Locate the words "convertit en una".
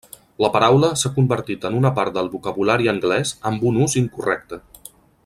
1.17-1.91